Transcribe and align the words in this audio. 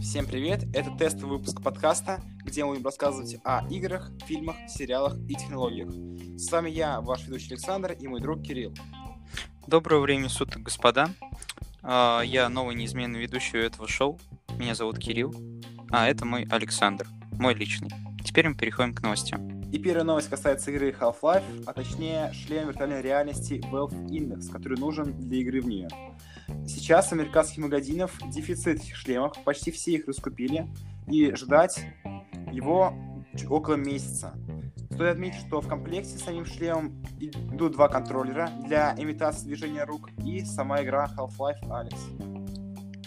Всем 0.00 0.24
привет! 0.26 0.64
Это 0.72 0.90
тестовый 0.98 1.36
выпуск 1.36 1.60
подкаста, 1.62 2.22
где 2.42 2.64
мы 2.64 2.72
будем 2.72 2.86
рассказывать 2.86 3.36
о 3.44 3.66
играх, 3.68 4.10
фильмах, 4.24 4.56
сериалах 4.66 5.18
и 5.28 5.34
технологиях. 5.34 5.90
С 6.38 6.50
вами 6.50 6.70
я, 6.70 7.02
ваш 7.02 7.26
ведущий 7.26 7.48
Александр 7.52 7.92
и 7.92 8.08
мой 8.08 8.22
друг 8.22 8.42
Кирилл. 8.42 8.72
Доброго 9.66 10.00
времени 10.00 10.28
суток, 10.28 10.62
господа. 10.62 11.10
А, 11.82 12.22
Я 12.22 12.48
новый 12.48 12.74
неизменный 12.76 13.20
ведущий 13.20 13.58
этого 13.58 13.86
шоу. 13.86 14.18
Меня 14.56 14.74
зовут 14.74 14.98
Кирилл, 14.98 15.34
а 15.90 16.08
это 16.08 16.24
мой 16.24 16.46
Александр, 16.50 17.06
мой 17.32 17.52
личный. 17.52 17.90
Теперь 18.24 18.48
мы 18.48 18.54
переходим 18.54 18.94
к 18.94 19.02
новостям. 19.02 19.54
И 19.70 19.78
первая 19.78 20.04
новость 20.04 20.30
касается 20.30 20.70
игры 20.70 20.96
Half-Life, 20.98 21.64
а 21.66 21.72
точнее 21.74 22.32
шлем 22.32 22.68
виртуальной 22.68 23.02
реальности 23.02 23.60
Valve 23.70 24.06
Index, 24.06 24.50
который 24.50 24.78
нужен 24.78 25.12
для 25.20 25.40
игры 25.40 25.60
в 25.60 25.66
нее. 25.66 25.88
Сейчас 26.66 27.12
американских 27.12 27.58
магазинах 27.58 28.10
дефицит 28.30 28.82
этих 28.82 28.96
шлемов, 28.96 29.36
почти 29.44 29.70
все 29.70 29.92
их 29.92 30.06
раскупили, 30.06 30.68
и 31.06 31.34
ждать 31.34 31.80
его 32.52 32.94
около 33.48 33.74
месяца. 33.74 34.34
Стоит 34.92 35.14
отметить, 35.14 35.40
что 35.46 35.60
в 35.60 35.68
комплекте 35.68 36.16
с 36.16 36.22
самим 36.22 36.46
шлемом 36.46 37.02
идут 37.18 37.72
два 37.72 37.88
контроллера 37.88 38.50
для 38.64 38.94
имитации 38.96 39.46
движения 39.46 39.84
рук 39.84 40.10
и 40.24 40.44
сама 40.44 40.82
игра 40.82 41.10
Half-Life 41.16 41.62
Alex. 41.64 42.44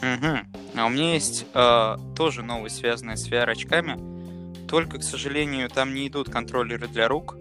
Мгм. 0.01 0.53
А 0.75 0.85
у 0.85 0.89
меня 0.89 1.13
есть 1.13 1.45
э, 1.53 1.97
тоже 2.15 2.43
новость, 2.43 2.77
связанная 2.77 3.15
с 3.15 3.27
VR-очками. 3.29 4.67
Только, 4.67 4.99
к 4.99 5.03
сожалению, 5.03 5.69
там 5.69 5.93
не 5.93 6.07
идут 6.07 6.29
контроллеры 6.29 6.87
для 6.87 7.07
рук. 7.07 7.37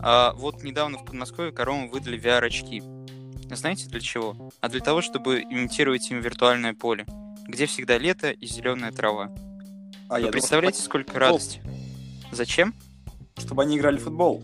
А 0.00 0.32
вот 0.34 0.62
недавно 0.64 0.98
в 0.98 1.04
Подмосковье 1.04 1.52
коровам 1.52 1.88
выдали 1.88 2.20
VR-очки. 2.20 2.82
Знаете 3.54 3.88
для 3.88 4.00
чего? 4.00 4.50
А 4.60 4.68
для 4.68 4.80
того, 4.80 5.02
чтобы 5.02 5.40
имитировать 5.42 6.10
им 6.10 6.20
виртуальное 6.20 6.74
поле, 6.74 7.06
где 7.46 7.66
всегда 7.66 7.98
лето 7.98 8.30
и 8.30 8.46
зеленая 8.46 8.92
трава. 8.92 9.30
А 10.08 10.14
Вы 10.14 10.18
я 10.18 10.18
думал, 10.18 10.32
представляете, 10.32 10.82
сколько 10.82 11.18
радости? 11.18 11.62
Зачем? 12.32 12.74
чтобы 13.38 13.62
они 13.62 13.76
играли 13.76 13.98
в 13.98 14.04
футбол. 14.04 14.42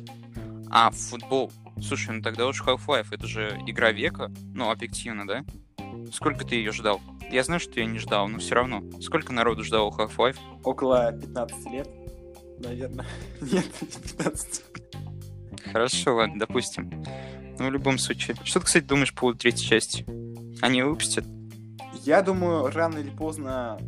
А, 0.71 0.91
в 0.91 0.97
футбол. 0.97 1.53
Слушай, 1.83 2.17
ну 2.17 2.23
тогда 2.23 2.47
уж 2.47 2.63
Half-Life, 2.63 3.09
это 3.11 3.27
же 3.27 3.59
игра 3.67 3.93
века, 3.93 4.31
ну, 4.55 4.71
объективно, 4.71 5.27
да? 5.27 5.45
Сколько 6.13 6.45
ты 6.45 6.57
ее 6.57 6.73
ждал? 6.73 7.01
Я 7.31 7.43
знаю, 7.45 7.61
что 7.61 7.81
я 7.81 7.87
не 7.87 7.99
ждал, 7.99 8.29
но 8.29 8.39
все 8.39 8.55
равно. 8.55 8.83
Сколько 9.01 9.33
народу 9.33 9.65
ждал 9.65 9.91
Half-Life? 9.97 10.37
Около 10.65 11.13
15 11.13 11.71
лет, 11.71 11.89
наверное. 12.59 13.07
Нет, 13.41 13.65
не 13.81 13.89
15. 13.89 14.63
Хорошо, 15.73 16.17
ладно, 16.17 16.39
допустим. 16.39 17.05
Ну, 17.61 17.69
в 17.69 17.73
любом 17.73 17.99
случае. 17.99 18.37
Что 18.43 18.59
ты, 18.61 18.67
кстати, 18.67 18.85
думаешь 18.85 19.13
по 19.13 19.21
поводу 19.21 19.41
третьей 19.41 19.69
части? 19.69 20.07
Они 20.63 20.83
выпустят? 20.83 21.27
Я 22.05 22.23
думаю, 22.23 22.73
рано 22.73 22.97
или 22.99 23.11
поздно, 23.11 23.79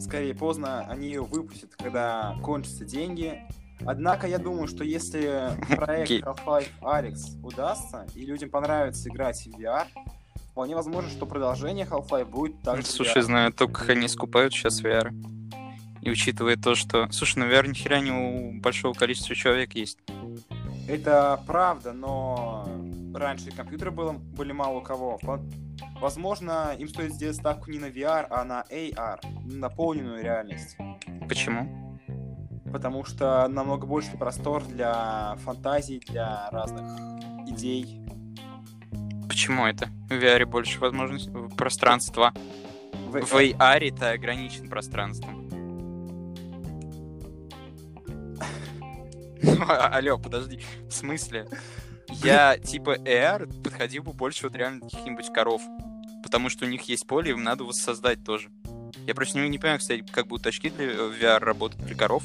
скорее 0.00 0.34
поздно, 0.34 0.86
они 0.88 1.08
ее 1.08 1.20
выпустят, 1.22 1.74
когда 1.76 2.34
кончатся 2.42 2.86
деньги. 2.86 3.42
Однако 3.84 4.26
я 4.26 4.38
думаю, 4.38 4.68
что 4.68 4.84
если 4.84 5.50
проект 5.76 6.04
Окей. 6.04 6.22
Half-Life 6.22 6.70
Alyx 6.80 7.42
удастся, 7.42 8.06
и 8.14 8.24
людям 8.24 8.48
понравится 8.48 9.10
играть 9.10 9.36
в 9.46 9.50
VR, 9.50 9.84
вполне 10.52 10.74
возможно, 10.74 11.10
что 11.10 11.26
продолжение 11.26 11.84
Half-Life 11.84 12.24
будет 12.24 12.62
также 12.62 12.86
Слушай, 12.86 13.18
VR. 13.18 13.26
знаю, 13.26 13.52
только 13.52 13.80
как 13.80 13.90
они 13.90 14.08
скупают 14.08 14.54
сейчас 14.54 14.82
VR. 14.82 15.12
И 16.00 16.10
учитывая 16.10 16.56
то, 16.56 16.74
что... 16.74 17.12
Слушай, 17.12 17.40
ну 17.40 17.50
VR 17.50 17.68
ни 17.68 17.74
хера 17.74 18.00
не 18.00 18.12
у 18.12 18.60
большого 18.62 18.94
количества 18.94 19.34
человек 19.34 19.74
есть. 19.74 19.98
Это 20.88 21.42
правда, 21.46 21.92
но 21.92 22.68
раньше 23.14 23.50
компьютеры 23.50 23.90
было, 23.90 24.12
были 24.12 24.52
мало 24.52 24.78
у 24.78 24.82
кого. 24.82 25.18
Во- 25.22 25.40
Возможно, 26.00 26.74
им 26.78 26.88
стоит 26.88 27.14
сделать 27.14 27.36
ставку 27.36 27.70
не 27.70 27.78
на 27.78 27.86
VR, 27.86 28.26
а 28.30 28.44
на 28.44 28.64
AR, 28.70 29.18
на 29.44 29.56
наполненную 29.68 30.22
реальность. 30.22 30.76
Почему? 31.28 31.80
потому 32.72 33.04
что 33.04 33.46
намного 33.46 33.86
больше 33.86 34.16
простор 34.18 34.64
для 34.64 35.36
фантазий, 35.44 36.00
для 36.08 36.50
разных 36.50 36.82
идей. 37.48 38.00
Почему 39.28 39.64
это? 39.64 39.86
В 40.08 40.12
VR 40.12 40.44
больше 40.44 40.80
возможностей, 40.80 41.30
пространства. 41.56 42.32
В- 43.10 43.20
В 43.20 43.32
AR 43.34 43.96
ты 43.96 44.06
ограничен 44.06 44.68
пространством. 44.68 45.48
Алло, 49.68 50.18
подожди. 50.18 50.60
В 50.88 50.92
смысле? 50.92 51.46
Я, 52.22 52.58
типа, 52.58 52.96
AR 52.96 53.62
подходил 53.62 54.02
бы 54.02 54.12
больше 54.12 54.46
вот 54.48 54.56
реально 54.56 54.80
каких-нибудь 54.80 55.32
коров. 55.32 55.62
Потому 56.22 56.48
что 56.48 56.64
у 56.64 56.68
них 56.68 56.82
есть 56.82 57.06
поле, 57.06 57.32
им 57.32 57.42
надо 57.42 57.64
воссоздать 57.64 58.24
тоже. 58.24 58.48
Я 59.06 59.14
просто 59.14 59.38
не, 59.38 59.48
не 59.48 59.58
понимаю, 59.58 59.78
кстати, 59.78 60.04
как 60.10 60.26
будут 60.26 60.46
очки 60.46 60.70
для 60.70 60.86
э, 60.86 61.12
VR 61.20 61.38
работать 61.40 61.84
для 61.84 61.94
коров. 61.94 62.22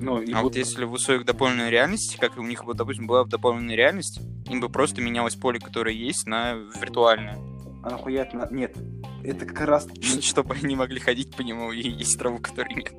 Ну, 0.00 0.20
и 0.20 0.32
а 0.32 0.36
вот 0.38 0.44
вот- 0.44 0.56
если 0.56 0.84
в 0.84 0.92
условиях 0.92 1.24
дополненной 1.24 1.70
реальности, 1.70 2.16
как 2.18 2.36
у 2.38 2.42
них, 2.42 2.64
вот, 2.64 2.76
допустим, 2.76 3.06
была 3.06 3.24
дополненная 3.24 3.76
реальность, 3.76 4.20
им 4.48 4.60
бы 4.60 4.68
просто 4.68 5.00
менялось 5.00 5.34
поле, 5.34 5.58
которое 5.58 5.94
есть, 5.94 6.26
на 6.26 6.54
виртуальное. 6.54 7.38
А 7.82 7.90
нахуя 7.90 8.22
это 8.22 8.48
Нет, 8.52 8.76
это 9.24 9.44
как 9.44 9.60
раз... 9.62 9.88
чтобы 10.20 10.54
они 10.54 10.76
могли 10.76 11.00
ходить 11.00 11.34
по 11.34 11.42
нему 11.42 11.72
и 11.72 11.88
есть 11.88 12.18
траву, 12.18 12.38
которой 12.38 12.74
нет. 12.74 12.94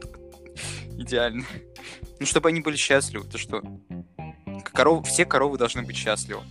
Идеально. 0.98 1.46
Ну, 2.20 2.26
чтобы 2.26 2.50
они 2.50 2.62
были 2.62 2.76
счастливы, 2.76 3.26
то 3.26 3.38
что? 3.38 3.62
Коров... 4.72 5.08
Все 5.08 5.26
коровы 5.26 5.58
должны 5.58 5.84
быть 5.84 5.96
счастливы. 5.96 6.42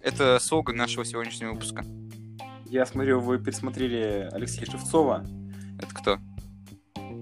Это 0.00 0.38
слоган 0.38 0.76
нашего 0.76 1.04
сегодняшнего 1.04 1.52
выпуска. 1.52 1.84
Я 2.66 2.86
смотрю, 2.86 3.20
вы 3.20 3.38
пересмотрели 3.38 4.28
Алексея 4.32 4.66
Шевцова. 4.66 5.24
Это 5.78 5.94
кто? 5.94 6.18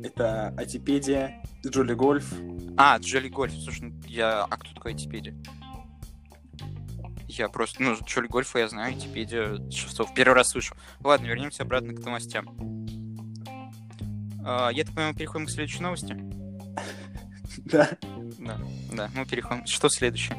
Это 0.03 0.49
Атипедия, 0.57 1.43
Джоли 1.67 1.95
Гольф. 1.95 2.33
А, 2.77 2.99
Джоли 2.99 3.29
Гольф. 3.29 3.55
Слушай, 3.55 3.91
ну, 3.91 4.01
я... 4.07 4.45
А 4.45 4.57
кто 4.57 4.73
такой 4.75 4.93
Айтипедия? 4.93 5.35
Я 7.27 7.49
просто... 7.49 7.83
Ну, 7.83 7.97
Джоли 8.05 8.27
Гольфа 8.27 8.59
я 8.59 8.69
знаю, 8.69 8.95
Айтипедия 8.95 9.59
Шевцов. 9.71 10.13
Первый 10.15 10.35
раз 10.35 10.51
слышу. 10.51 10.75
Ладно, 11.01 11.27
вернемся 11.27 11.63
обратно 11.63 11.95
к 11.95 12.05
новостям. 12.05 12.55
А, 14.45 14.69
я 14.71 14.85
так 14.85 14.95
понимаю, 14.95 15.15
переходим 15.15 15.47
к 15.47 15.51
следующей 15.51 15.83
новости? 15.83 16.17
Да. 17.67 17.89
Да, 18.45 18.59
да, 18.93 19.11
мы 19.15 19.25
переходим. 19.27 19.67
Что 19.67 19.89
следующее? 19.89 20.37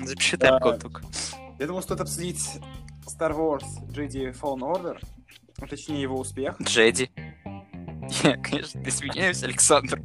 Запиши 0.04 0.36
тайм-код 0.36 0.80
только. 0.80 1.02
Я 1.58 1.66
думаю, 1.66 1.82
стоит 1.82 2.00
обсудить 2.00 2.40
Star 3.06 3.34
Wars 3.34 3.64
Jedi 3.88 4.38
Fallen 4.38 4.60
Order. 4.60 4.98
Ну, 5.58 5.66
точнее, 5.66 6.02
его 6.02 6.18
успех. 6.18 6.60
Джеди. 6.60 7.10
Я, 8.22 8.36
конечно, 8.36 8.80
извиняюсь, 8.84 9.42
Александр. 9.42 10.00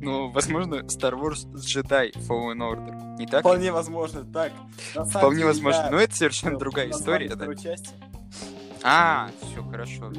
Но, 0.00 0.30
возможно, 0.30 0.76
Star 0.76 1.12
Wars 1.12 1.46
Jedi 1.54 2.12
Fallen 2.26 2.58
Order. 2.58 3.16
Не 3.18 3.26
так? 3.26 3.40
Вполне 3.40 3.70
возможно, 3.72 4.24
так. 4.24 4.52
Вполне 4.92 5.38
деле, 5.38 5.46
возможно. 5.48 5.90
Но 5.90 5.98
это 5.98 6.16
совершенно 6.16 6.58
другая 6.58 6.90
история, 6.90 7.34
да? 7.34 7.46
А, 8.82 9.30
все 9.42 9.62
хорошо. 9.62 10.12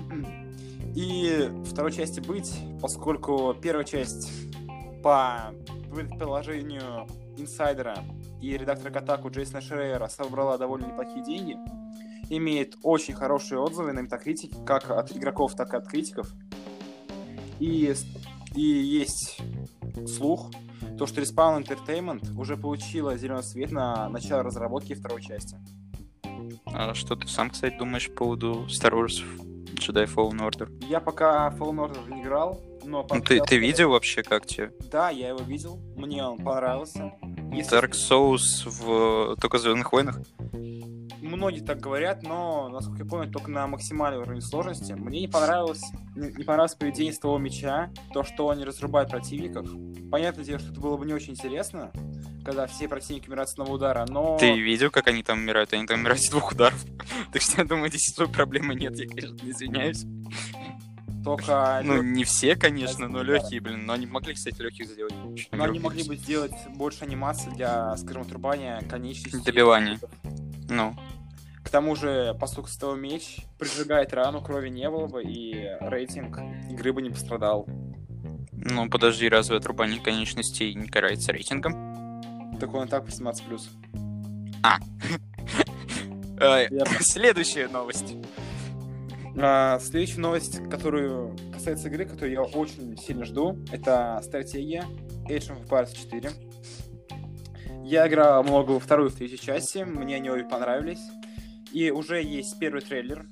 И 0.96 1.50
второй 1.70 1.92
части 1.92 2.20
быть, 2.20 2.52
поскольку 2.82 3.56
первая 3.62 3.86
часть 3.86 4.32
по 5.04 5.54
предположению 5.94 7.08
инсайдера 7.38 7.98
и 8.42 8.58
редактора 8.58 8.92
Катаку 8.92 9.30
Джейсона 9.30 9.62
Шрейера 9.62 10.08
собрала 10.08 10.58
довольно 10.58 10.88
неплохие 10.88 11.24
деньги, 11.24 11.58
имеет 12.30 12.76
очень 12.84 13.14
хорошие 13.14 13.60
отзывы 13.60 13.94
на 13.94 14.02
Метакритике, 14.02 14.58
как 14.66 14.90
от 14.92 15.16
игроков, 15.16 15.56
так 15.56 15.74
и 15.74 15.78
от 15.78 15.88
критиков. 15.88 16.32
И, 17.60 17.94
и 18.56 18.62
есть 18.62 19.40
слух, 20.08 20.52
то, 20.98 21.06
что 21.06 21.22
Respawn 21.22 21.64
Entertainment 21.64 22.38
уже 22.38 22.58
получила 22.58 23.18
зеленый 23.18 23.44
свет 23.44 23.72
на 23.72 24.10
начало 24.10 24.44
разработки 24.44 24.94
второй 24.94 25.22
части. 25.22 25.58
А 26.66 26.94
что 26.94 27.16
ты 27.16 27.28
сам, 27.28 27.50
кстати, 27.50 27.78
думаешь 27.78 28.10
по 28.10 28.26
поводу 28.26 28.66
Star 28.68 28.92
Wars 28.92 29.24
Jedi 29.76 30.06
Fallen 30.06 30.40
Order? 30.40 30.70
Я 30.88 31.00
пока 31.00 31.50
Fallen 31.58 31.88
Order 31.88 32.14
не 32.14 32.22
играл, 32.22 32.62
но... 32.84 33.06
Ну, 33.10 33.22
ты, 33.22 33.40
ты 33.42 33.58
видел 33.58 33.92
вообще, 33.92 34.24
как 34.24 34.46
тебе? 34.46 34.72
Да, 34.92 35.10
я 35.10 35.30
его 35.30 35.40
видел, 35.40 35.80
мне 35.96 36.24
он 36.24 36.38
понравился. 36.38 37.14
Если- 37.52 37.78
Dark 37.78 37.92
Souls 37.92 38.66
в 38.66 39.36
только 39.40 39.58
Звездных 39.60 39.92
войнах? 39.92 40.20
Многие 41.22 41.62
так 41.62 41.80
говорят, 41.80 42.24
но, 42.24 42.70
насколько 42.70 43.04
я 43.04 43.10
помню, 43.10 43.32
только 43.32 43.52
на 43.52 43.68
максимальном 43.68 44.22
уровне 44.22 44.42
сложности. 44.42 44.94
Мне 44.94 45.22
не 45.22 45.28
понравилось, 45.28 45.84
не, 46.16 46.44
понравилось 46.44 46.76
поведение 46.76 47.12
с 47.12 47.20
того 47.20 47.38
меча, 47.38 47.92
то, 48.14 48.24
что 48.24 48.48
он 48.48 48.60
не 48.60 48.64
разрубает 48.64 49.10
противников. 49.10 49.68
Понятное 50.10 50.46
дело, 50.46 50.60
что 50.60 50.72
это 50.72 50.80
было 50.80 50.96
бы 50.96 51.06
не 51.06 51.14
очень 51.14 51.34
интересно, 51.34 51.92
когда 52.48 52.66
все 52.66 52.88
противники 52.88 53.28
умирают 53.28 53.50
с 53.50 53.54
одного 53.54 53.74
удара, 53.74 54.06
но... 54.08 54.38
Ты 54.38 54.58
видел, 54.58 54.90
как 54.90 55.10
они 55.10 55.22
там 55.22 55.40
умирают? 55.40 55.74
Они 55.74 55.86
там 55.86 56.00
умирают 56.00 56.22
с 56.22 56.30
двух 56.30 56.54
ударов. 56.54 56.82
Так 57.34 57.42
что 57.42 57.62
я 57.62 57.68
думаю, 57.68 57.90
здесь 57.90 58.14
той 58.14 58.30
проблемы 58.30 58.74
нет, 58.74 58.98
я, 58.98 59.06
конечно, 59.06 59.36
извиняюсь. 59.44 60.06
Только 61.26 61.82
Ну, 61.84 62.02
не 62.02 62.24
все, 62.24 62.56
конечно, 62.56 63.10
но 63.10 63.22
легкие, 63.22 63.60
блин. 63.60 63.86
Но 63.86 63.92
они 63.92 64.06
могли, 64.06 64.34
кстати, 64.34 64.62
легких 64.62 64.88
сделать. 64.88 65.14
Но 65.52 65.66
они 65.66 65.80
могли 65.80 66.04
бы 66.04 66.16
сделать 66.16 66.54
больше 66.74 67.04
анимации 67.04 67.50
для, 67.50 67.98
скажем, 67.98 68.22
отрубания 68.22 68.80
конечностей. 68.90 69.44
Добивания. 69.44 70.00
Ну, 70.70 70.96
К 71.66 71.70
тому 71.70 71.98
же, 71.98 72.34
поскольку 72.40 72.70
стал 72.70 72.96
меч 72.96 73.40
прижигает 73.60 74.14
рану, 74.14 74.42
крови 74.42 74.70
не 74.70 74.90
было 74.90 75.08
бы, 75.08 75.22
и 75.22 75.70
рейтинг 75.82 76.40
игры 76.72 76.94
бы 76.94 77.02
не 77.02 77.10
пострадал. 77.10 77.68
Ну, 78.54 78.90
подожди, 78.90 79.28
разве 79.28 79.58
отрубание 79.58 80.00
конечностей 80.00 80.74
не 80.74 80.88
карается 80.88 81.34
рейтингом? 81.34 81.87
Так 82.60 82.74
он 82.74 82.88
и 82.88 82.90
так 82.90 83.06
18+. 83.06 83.62
Э, 86.40 86.68
Верно. 86.70 86.94
Следующая 87.00 87.68
новость. 87.68 88.16
А, 89.40 89.80
следующая 89.80 90.22
новость, 90.22 90.68
которую 90.70 91.36
касается 91.54 91.90
игры, 91.90 92.06
которую 92.06 92.32
я 92.32 92.42
очень 92.42 92.98
сильно 92.98 93.24
жду, 93.24 93.56
это 93.72 94.20
стратегия 94.24 94.84
Age 95.30 95.52
of 95.52 95.68
Empires 95.68 95.96
4. 95.96 96.32
Я 97.84 98.08
играл 98.08 98.44
много 98.44 98.72
во 98.72 98.80
вторую 98.80 99.10
и 99.10 99.12
в 99.12 99.16
третью 99.16 99.38
части, 99.38 99.80
мне 99.80 100.16
они 100.16 100.32
обе 100.32 100.44
понравились. 100.44 101.02
И 101.72 101.92
уже 101.92 102.24
есть 102.24 102.58
первый 102.60 102.82
трейлер 102.82 103.28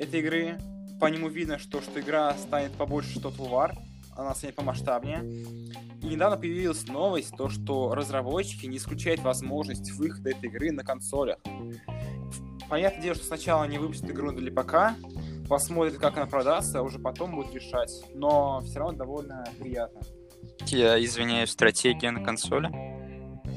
этой 0.00 0.20
игры. 0.20 0.58
По 0.98 1.06
нему 1.06 1.28
видно, 1.28 1.58
что, 1.58 1.82
что 1.82 2.00
игра 2.00 2.32
станет 2.34 2.72
побольше 2.72 3.18
Total 3.18 3.50
War, 3.50 3.76
она 4.16 4.34
станет 4.34 4.56
помасштабнее. 4.56 5.22
И 6.04 6.06
недавно 6.06 6.36
появилась 6.36 6.86
новость, 6.86 7.34
то, 7.34 7.48
что 7.48 7.94
разработчики 7.94 8.66
не 8.66 8.76
исключают 8.76 9.22
возможность 9.22 9.90
выхода 9.92 10.30
этой 10.30 10.50
игры 10.50 10.70
на 10.70 10.84
консолях. 10.84 11.38
Понятное 12.68 13.02
дело, 13.02 13.14
что 13.14 13.24
сначала 13.24 13.62
они 13.64 13.78
выпустят 13.78 14.10
игру 14.10 14.30
для 14.32 14.52
ПК, 14.52 14.98
посмотрят, 15.48 15.96
как 15.96 16.18
она 16.18 16.26
продастся, 16.26 16.80
а 16.80 16.82
уже 16.82 16.98
потом 16.98 17.34
будут 17.34 17.54
решать. 17.54 17.90
Но 18.14 18.60
все 18.60 18.80
равно 18.80 18.98
довольно 18.98 19.44
приятно. 19.58 20.02
Я 20.66 21.02
извиняюсь, 21.02 21.50
стратегия 21.50 22.10
на 22.10 22.22
консоли. 22.22 22.70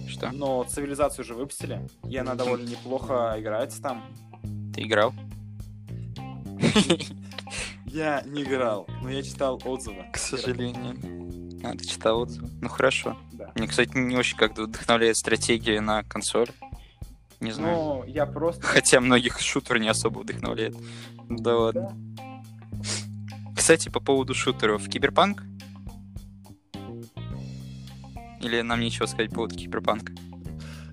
Что? 0.07 0.31
Но 0.31 0.63
цивилизацию 0.63 1.25
уже 1.25 1.33
выпустили, 1.33 1.85
и 2.07 2.15
она 2.15 2.35
довольно 2.35 2.69
неплохо 2.69 3.35
играется 3.37 3.81
там. 3.81 4.05
Ты 4.73 4.83
играл? 4.83 5.13
Я 7.85 8.21
не 8.25 8.43
играл, 8.43 8.87
но 9.01 9.09
я 9.09 9.21
читал 9.21 9.61
отзывы. 9.65 10.05
К 10.13 10.17
сожалению. 10.17 11.46
Ты 11.73 11.85
читал 11.85 12.21
отзывы? 12.21 12.49
Ну 12.61 12.69
хорошо. 12.69 13.17
Да. 13.33 13.51
Мне, 13.55 13.67
кстати, 13.67 13.95
не 13.97 14.15
очень 14.15 14.37
как-то 14.37 14.63
вдохновляет 14.63 15.17
стратегия 15.17 15.81
на 15.81 16.03
консоли. 16.03 16.51
Не 17.39 17.51
знаю. 17.51 17.75
Но 17.75 18.03
я 18.05 18.25
просто... 18.25 18.61
Хотя 18.63 18.99
многих 18.99 19.39
шутер 19.39 19.79
не 19.79 19.87
особо 19.87 20.19
вдохновляет. 20.19 20.75
Да 21.29 21.55
ладно. 21.55 21.97
Кстати, 23.55 23.89
по 23.89 23.99
поводу 23.99 24.33
шутеров. 24.33 24.87
Киберпанк? 24.89 25.43
Или 28.41 28.61
нам 28.61 28.79
нечего 28.79 29.05
сказать 29.05 29.29
по 29.29 29.35
поводу 29.35 29.55
киберпанка? 29.55 30.13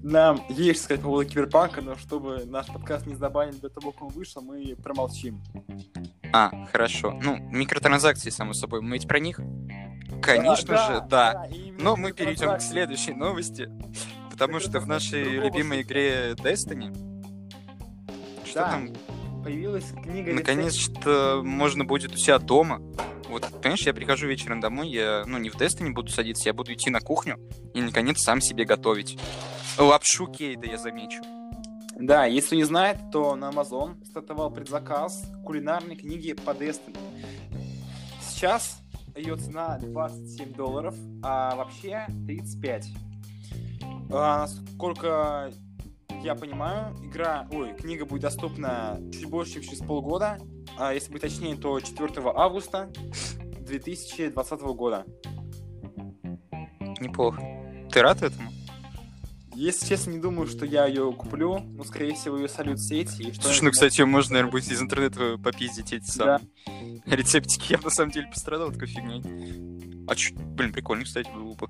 Нам 0.05 0.45
есть 0.51 0.83
сказать 0.83 1.01
по 1.01 1.09
поводу 1.09 1.31
Киберпанка, 1.31 1.81
но 1.81 1.97
чтобы 1.97 2.45
наш 2.45 2.67
подкаст 2.67 3.07
не 3.07 3.15
забанили 3.15 3.57
до 3.57 3.71
того, 3.71 3.91
как 3.91 4.03
он 4.03 4.09
вышел, 4.11 4.43
мы 4.43 4.77
промолчим. 4.77 5.43
А, 6.31 6.67
хорошо. 6.67 7.19
Ну, 7.23 7.39
микротранзакции, 7.51 8.29
само 8.29 8.53
собой. 8.53 8.83
Мы 8.83 8.97
ведь 8.99 9.09
про 9.09 9.19
них? 9.19 9.41
Конечно 10.25 10.77
же, 10.77 11.05
да. 11.09 11.47
именно 11.51 11.83
Но 11.83 11.97
мы 11.97 12.13
перейдем 12.13 12.57
к 12.57 12.61
следующей 12.61 13.13
новости. 13.15 13.71
Потому 14.31 14.59
что 14.61 14.81
в 14.81 14.87
нашей 14.87 15.25
Другого 15.25 15.45
любимой 15.45 15.83
игре 15.83 16.33
Destiny... 16.33 16.93
Что 18.45 18.55
Да, 18.55 18.71
там? 18.71 18.89
Появилась 19.45 19.91
книга. 20.03 20.33
Наконец-то 20.33 21.41
можно 21.45 21.85
будет 21.85 22.13
у 22.15 22.17
себя 22.17 22.39
дома. 22.39 22.81
Вот, 23.29 23.47
понимаешь, 23.61 23.83
я 23.83 23.95
прихожу 23.95 24.27
вечером 24.27 24.61
домой, 24.61 24.89
я, 24.89 25.25
ну, 25.27 25.39
не 25.39 25.51
в 25.51 25.57
Destiny 25.57 25.93
буду 25.93 26.11
садиться, 26.11 26.49
я 26.49 26.53
буду 26.53 26.73
идти 26.73 26.91
на 26.91 27.01
кухню 27.01 27.39
и, 27.75 27.81
наконец, 27.81 28.23
сам 28.23 28.41
себе 28.41 28.65
готовить. 28.65 29.19
Лапшу 29.79 30.27
кейда, 30.27 30.67
я 30.67 30.79
замечу. 30.79 31.23
Да, 31.99 32.27
если 32.27 32.57
не 32.57 32.65
знает, 32.65 32.99
то 33.13 33.35
на 33.37 33.51
Amazon 33.51 34.05
стартовал 34.05 34.51
предзаказ 34.51 35.23
кулинарной 35.45 35.97
книги 35.97 36.33
по 36.33 36.51
Destiny. 36.51 36.97
Сейчас 38.21 38.84
ее 39.17 39.37
цена 39.37 39.79
27 39.79 40.55
долларов, 40.55 40.95
а 41.23 41.55
вообще 41.55 42.07
35. 42.27 42.89
А, 44.11 44.41
насколько 44.41 45.51
я 46.23 46.35
понимаю, 46.35 46.95
игра, 47.03 47.47
ой, 47.53 47.75
книга 47.75 48.07
будет 48.07 48.23
доступна 48.23 48.99
чуть 49.13 49.29
больше, 49.29 49.55
чем 49.55 49.63
через 49.63 49.79
полгода, 49.81 50.39
а 50.79 50.93
если 50.93 51.13
быть 51.13 51.23
точнее, 51.23 51.57
то 51.57 51.79
4 51.79 52.13
августа 52.35 52.91
2020 53.61 54.61
года. 54.61 55.05
Неплохо. 57.01 57.43
Ты 57.91 58.03
рад 58.03 58.23
этому? 58.23 58.54
Если 59.55 59.87
честно, 59.87 60.11
не 60.11 60.19
думаю, 60.19 60.47
что 60.49 60.67
я 60.67 60.87
ее 60.87 61.13
куплю, 61.13 61.61
но, 61.61 61.85
скорее 61.85 62.15
всего, 62.15 62.37
ее 62.37 62.49
сольют 62.49 62.79
в 62.81 62.89
сети. 62.89 63.23
и 63.23 63.33
Слушай, 63.33 63.35
что-нибудь 63.41 63.63
ну, 63.63 63.71
кстати, 63.71 64.01
ее 64.01 64.07
можно, 64.07 64.33
наверное, 64.35 64.51
будет 64.53 64.69
из 64.71 64.83
интернета 64.83 65.39
попиздить 65.39 65.93
эти 65.93 66.19
Да. 66.19 66.39
самые 66.41 67.03
рецептики. 67.07 67.73
Я, 67.73 67.79
на 67.79 67.91
самом 67.91 68.11
деле, 68.11 68.27
пострадал 68.27 68.69
от 68.69 68.75
такой 68.75 68.89
фигней. 68.89 70.05
А 70.09 70.15
чё, 70.17 70.35
блин, 70.35 70.73
прикольно, 70.73 71.05
кстати, 71.05 71.31
было 71.31 71.55
бы. 71.55 71.69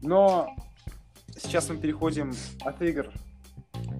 Но 0.00 0.54
сейчас 1.36 1.68
мы 1.68 1.76
переходим 1.76 2.32
от 2.60 2.80
игр 2.82 3.10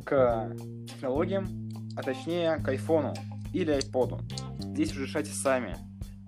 к 0.05 0.53
технологиям, 0.87 1.69
а 1.97 2.03
точнее 2.03 2.57
к 2.59 2.69
айфону 2.69 3.15
или 3.53 3.73
айподу. 3.73 4.21
Здесь 4.61 4.93
уже 4.93 5.07
решайте 5.07 5.33
сами. 5.33 5.77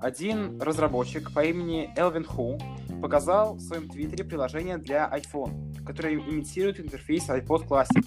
Один 0.01 0.61
разработчик 0.61 1.33
по 1.33 1.45
имени 1.45 1.91
Элвин 1.97 2.25
Ху 2.25 2.59
показал 3.01 3.55
в 3.55 3.61
своем 3.61 3.89
твиттере 3.89 4.25
приложение 4.25 4.79
для 4.79 5.09
iPhone, 5.09 5.83
которое 5.85 6.15
имитирует 6.15 6.81
интерфейс 6.81 7.29
iPod 7.29 7.67
Classic. 7.67 8.05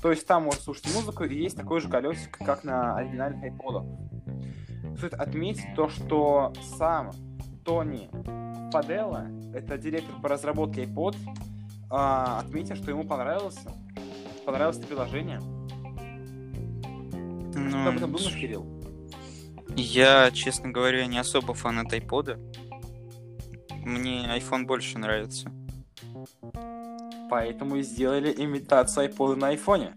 То 0.00 0.10
есть 0.10 0.26
там 0.26 0.44
можно 0.44 0.60
слушать 0.62 0.86
музыку 0.94 1.24
и 1.24 1.34
есть 1.34 1.56
такой 1.56 1.80
же 1.80 1.88
колесик, 1.88 2.38
как 2.38 2.64
на 2.64 2.96
оригинальных 2.96 3.42
iPod. 3.52 4.96
Стоит 4.96 5.14
отметить 5.14 5.74
то, 5.74 5.88
что 5.88 6.52
сам 6.76 7.10
Тони 7.64 8.08
Паделла, 8.72 9.26
это 9.54 9.76
директор 9.78 10.14
по 10.20 10.28
разработке 10.28 10.84
iPod, 10.84 11.16
а, 11.90 12.40
отметил, 12.40 12.76
что 12.76 12.90
ему 12.90 13.04
понравилось, 13.04 13.58
понравилось 14.44 14.78
это 14.78 14.86
приложение. 14.86 15.40
Что 17.50 17.70
ты 17.70 17.88
об 17.88 17.96
этом 17.96 18.10
Ну, 18.12 18.18
думаешь, 18.18 18.34
Кирилл? 18.34 18.66
я, 19.76 20.30
честно 20.32 20.70
говоря, 20.70 21.06
не 21.06 21.18
особо 21.18 21.54
фанат 21.54 21.92
айпода. 21.92 22.38
Мне 23.84 24.26
iPhone 24.36 24.64
больше 24.64 24.98
нравится. 24.98 25.50
Поэтому 27.30 27.76
и 27.76 27.82
сделали 27.82 28.34
имитацию 28.36 29.10
iPod 29.10 29.36
на 29.36 29.48
айфоне. 29.48 29.94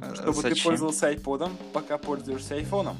А 0.00 0.14
Чтобы 0.14 0.42
ты 0.42 0.50
Зачем? 0.50 0.64
пользовался 0.64 1.08
айподом, 1.08 1.52
пока 1.72 1.98
пользуешься 1.98 2.54
айфоном. 2.54 2.96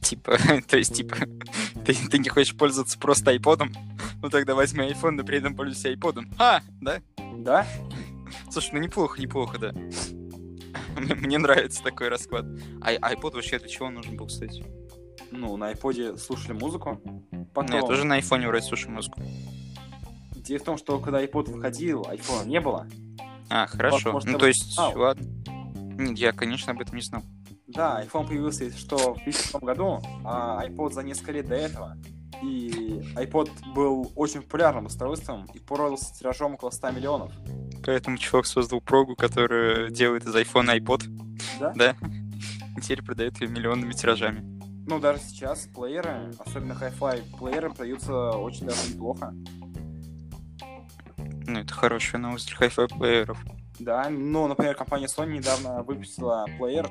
Типа, 0.00 0.38
то 0.68 0.76
есть, 0.76 0.94
типа, 0.94 1.16
ты, 1.84 1.94
ты 1.94 2.18
не 2.18 2.28
хочешь 2.28 2.56
пользоваться 2.56 2.98
просто 2.98 3.30
айподом? 3.30 3.72
Ну 4.22 4.30
тогда 4.30 4.54
возьми 4.54 4.88
iPhone, 4.88 5.12
но 5.12 5.24
при 5.24 5.38
этом 5.38 5.54
пользуйся 5.54 5.88
айподом. 5.88 6.30
А, 6.38 6.60
да? 6.80 7.00
Да? 7.36 7.66
Слушай, 8.50 8.70
ну 8.74 8.80
неплохо, 8.80 9.20
неплохо, 9.20 9.58
да. 9.58 9.72
Мне, 10.98 11.38
нравится 11.38 11.82
такой 11.82 12.08
расклад. 12.08 12.46
А 12.80 12.92
iPod 12.94 13.34
вообще 13.34 13.58
для 13.58 13.68
чего 13.68 13.90
нужен 13.90 14.16
был, 14.16 14.26
кстати? 14.26 14.64
Ну, 15.30 15.56
на 15.56 15.68
айподе 15.68 16.16
слушали 16.16 16.52
музыку. 16.52 17.00
Потом, 17.54 17.70
Ну, 17.70 17.76
я 17.76 17.82
тоже 17.82 18.04
на 18.04 18.16
айфоне 18.16 18.48
вроде 18.48 18.64
слушаю 18.64 18.92
музыку. 18.92 19.20
Дело 20.34 20.60
в 20.60 20.64
том, 20.64 20.78
что 20.78 20.98
когда 20.98 21.22
iPod 21.22 21.50
выходил, 21.52 22.06
айфона 22.08 22.46
не 22.48 22.60
было. 22.60 22.86
А, 23.50 23.66
хорошо. 23.66 24.12
может, 24.12 24.30
ну, 24.30 24.38
то 24.38 24.46
есть, 24.46 24.74
знал? 24.74 24.92
ладно. 24.96 25.26
Нет, 25.98 26.18
я, 26.18 26.32
конечно, 26.32 26.72
об 26.72 26.80
этом 26.80 26.96
не 26.96 27.02
знал. 27.02 27.22
Да, 27.66 28.02
iPhone 28.02 28.26
появился, 28.26 28.64
если 28.64 28.78
что, 28.78 29.14
в 29.14 29.24
2007 29.24 29.60
году, 29.60 30.00
а 30.24 30.64
iPod 30.66 30.92
за 30.92 31.02
несколько 31.02 31.32
лет 31.32 31.46
до 31.48 31.54
этого. 31.54 31.96
И 32.42 33.02
iPod 33.16 33.50
был 33.74 34.12
очень 34.14 34.42
популярным 34.42 34.86
устройством 34.86 35.46
и 35.52 35.58
продался 35.58 36.14
тиражом 36.14 36.54
около 36.54 36.70
100 36.70 36.90
миллионов. 36.92 37.32
Поэтому 37.84 38.16
чувак 38.16 38.46
создал 38.46 38.80
прогу, 38.80 39.16
которая 39.16 39.90
делает 39.90 40.24
из 40.24 40.34
iPhone 40.34 40.78
iPod. 40.78 41.04
Да? 41.58 41.72
Да. 41.74 41.96
И 42.76 42.80
теперь 42.80 43.02
продает 43.02 43.40
ее 43.40 43.48
миллионными 43.48 43.92
тиражами. 43.92 44.57
Ну, 44.88 44.98
даже 44.98 45.20
сейчас 45.20 45.66
плееры, 45.74 46.32
особенно 46.38 46.72
hi-fi 46.72 47.22
плееры, 47.38 47.68
продаются 47.68 48.30
очень 48.30 48.66
даже 48.66 48.90
неплохо. 48.94 49.34
Ну, 51.46 51.58
это 51.60 51.74
хорошая 51.74 52.20
новость 52.22 52.48
для 52.48 52.56
хай-фай 52.56 52.88
плееров. 52.88 53.38
Да, 53.78 54.08
ну, 54.08 54.48
например, 54.48 54.74
компания 54.74 55.06
Sony 55.06 55.34
недавно 55.38 55.82
выпустила 55.82 56.46
плеер, 56.58 56.90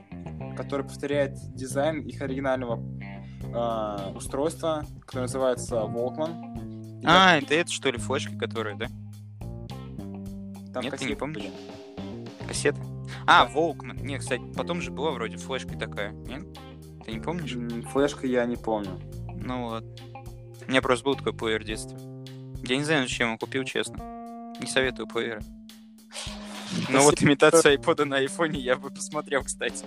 который 0.55 0.85
повторяет 0.85 1.33
дизайн 1.55 2.01
их 2.01 2.21
оригинального 2.21 2.79
э, 3.43 4.11
устройства, 4.15 4.85
которое 5.01 5.23
называется 5.23 5.77
Walkman. 5.77 7.01
И 7.01 7.05
А, 7.05 7.37
это 7.37 7.55
это 7.55 7.71
что 7.71 7.89
ли, 7.89 7.97
флешка, 7.97 8.37
которая, 8.37 8.75
да? 8.75 8.87
там 10.71 10.83
нет, 10.83 10.91
ты 10.97 11.05
не 11.05 11.15
кассеты 11.15 11.15
помнишь? 11.15 11.43
были. 11.43 12.47
Кассета? 12.47 12.79
А, 13.25 13.45
Волкман. 13.45 13.97
Не, 13.97 14.17
кстати, 14.19 14.41
потом 14.55 14.81
же 14.81 14.91
была 14.91 15.11
вроде 15.11 15.37
флешка 15.37 15.77
такая, 15.77 16.11
нет? 16.11 16.43
Ты 17.07 17.13
не 17.13 17.19
помнишь? 17.21 17.55
Флешка 17.93 18.27
я 18.27 18.45
не 18.45 18.57
помню. 18.57 18.99
Ну 19.33 19.69
вот. 19.69 19.85
У 20.67 20.69
меня 20.69 20.81
просто 20.81 21.05
был 21.05 21.15
такой 21.15 21.31
плеер 21.31 21.63
в 21.63 21.65
детстве. 21.65 21.97
Я 22.63 22.75
не 22.75 22.83
знаю, 22.83 23.07
зачем 23.07 23.29
его 23.29 23.37
купил, 23.37 23.63
честно. 23.63 23.95
Не 24.59 24.67
советую 24.67 25.07
плееры. 25.07 25.41
Ну 26.89 27.01
вот 27.03 27.23
имитацию 27.23 27.71
айпода 27.71 28.03
на 28.03 28.17
айфоне 28.17 28.59
я 28.59 28.75
бы 28.75 28.89
посмотрел, 28.89 29.41
кстати. 29.43 29.85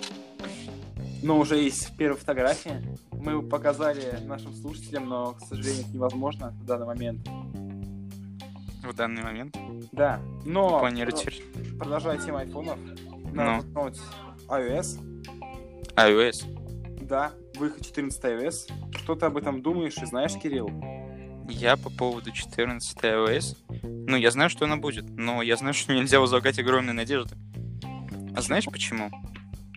Ну, 1.23 1.39
уже 1.39 1.57
есть 1.57 1.95
первые 1.99 2.19
фотографии. 2.19 2.83
Мы 3.13 3.33
его 3.33 3.43
показали 3.43 4.19
нашим 4.25 4.55
слушателям, 4.55 5.07
но, 5.07 5.33
к 5.33 5.41
сожалению, 5.41 5.83
это 5.83 5.95
невозможно 5.95 6.55
в 6.63 6.65
данный 6.65 6.87
момент. 6.87 7.29
В 8.83 8.95
данный 8.95 9.23
момент? 9.23 9.59
Да, 9.93 10.23
но... 10.47 10.79
Планируете? 10.79 11.31
Продолжая 11.79 12.17
тему 12.17 12.39
айфонов, 12.39 12.79
надо 13.35 13.67
ну. 13.75 13.91
iOS. 14.49 14.99
iOS. 15.97 16.60
Да, 17.11 17.33
выход 17.57 17.85
14 17.85 18.23
iOS. 18.23 18.73
Что 18.97 19.17
ты 19.17 19.27
об 19.27 19.37
этом 19.37 19.63
думаешь 19.63 19.97
и 20.01 20.07
знаешь, 20.07 20.35
Кирилл? 20.41 20.71
Я 21.49 21.77
по 21.77 21.91
поводу 21.91 22.31
14 22.31 22.97
iOS. 22.99 23.57
Ну, 23.83 24.17
я 24.17 24.31
знаю, 24.31 24.49
что 24.49 24.67
она 24.67 24.77
будет, 24.77 25.11
но 25.11 25.43
я 25.43 25.57
знаю, 25.57 25.75
что 25.75 25.93
нельзя 25.93 26.21
возлагать 26.21 26.61
огромные 26.61 26.93
надежды. 26.93 27.37
А 28.37 28.41
знаешь 28.43 28.67
почему? 28.67 29.11